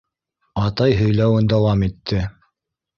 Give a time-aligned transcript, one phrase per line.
[0.61, 2.27] Атай һөйләүен дауам итте.